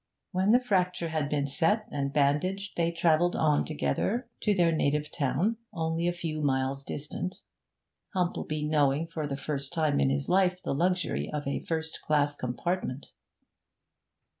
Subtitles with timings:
[0.31, 5.11] When the fracture had been set and bandaged, they travelled on together to their native
[5.11, 7.35] town, only a few miles distant,
[8.15, 12.35] Humplebee knowing for the first time in his life the luxury of a first class
[12.35, 13.11] compartment.